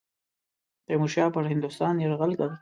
تیمورشاه 0.85 1.29
پر 1.35 1.43
هندوستان 1.51 1.93
یرغل 2.03 2.31
کوي. 2.39 2.55